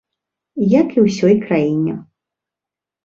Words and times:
Як 0.81 0.87
і 0.97 1.03
ўсёй 1.05 1.37
краіне. 1.45 1.93